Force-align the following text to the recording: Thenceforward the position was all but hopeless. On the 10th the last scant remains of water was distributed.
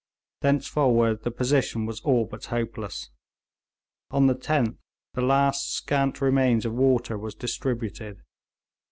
Thenceforward 0.41 1.21
the 1.21 1.29
position 1.29 1.85
was 1.85 1.99
all 2.01 2.25
but 2.25 2.45
hopeless. 2.45 3.11
On 4.09 4.25
the 4.25 4.33
10th 4.33 4.77
the 5.13 5.21
last 5.21 5.71
scant 5.75 6.21
remains 6.21 6.65
of 6.65 6.73
water 6.73 7.19
was 7.19 7.35
distributed. 7.35 8.23